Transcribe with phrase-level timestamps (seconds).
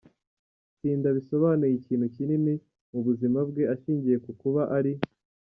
[0.77, 2.53] tsinda bisobanuye ikintu kinini
[2.91, 4.93] mu buzima bwe, ashingiye ku kuba ari